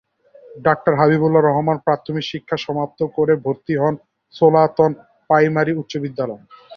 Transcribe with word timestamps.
Doctor 0.63 0.93
Habibur 0.99 1.33
Rahman 1.49 1.77
প্রাথমিক 1.85 2.25
শিক্ষা 2.31 2.57
সমাপ্ত 2.57 2.99
করে 3.17 3.33
ভর্তি 3.45 3.73
হন 3.81 3.93
সোনাতলা 4.35 4.87
পাইলট 5.29 5.67
উচ্চ 5.81 5.93
বিদ্যালয়ে। 6.03 6.43